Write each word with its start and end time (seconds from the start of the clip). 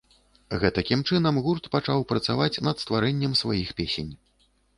Гэтакім 0.61 1.03
чынам 1.09 1.37
гурт 1.47 1.69
пачаў 1.75 2.07
працаваць 2.13 2.61
над 2.69 2.75
стварэннем 2.85 3.37
сваіх 3.45 3.69
песень. 3.83 4.11